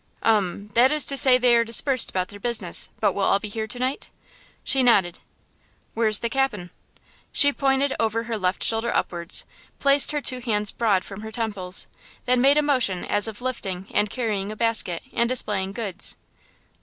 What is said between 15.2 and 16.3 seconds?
displaying goods.